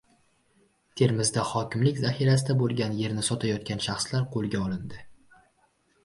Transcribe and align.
Termizda 1.01 1.41
hokimlik 1.49 1.99
zaxirasida 2.05 2.55
bo‘lgan 2.61 2.95
yerni 3.01 3.25
sotayotgan 3.27 3.83
shaxslar 3.89 4.25
qo‘lga 4.37 4.63
olindi 4.69 5.05